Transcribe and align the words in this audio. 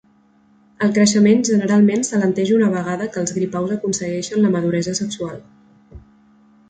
El 0.85 0.93
creixement 0.93 1.43
generalment 1.49 2.05
s'alenteix 2.07 2.53
una 2.55 2.71
vegada 2.77 3.09
que 3.17 3.21
els 3.25 3.35
gripaus 3.37 3.75
aconsegueixen 3.77 4.43
la 4.47 4.53
maduresa 4.57 4.97
sexual. 5.05 5.39